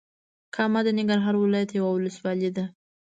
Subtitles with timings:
[0.55, 2.65] کامه د ننګرهار ولايت یوه ولسوالې ده.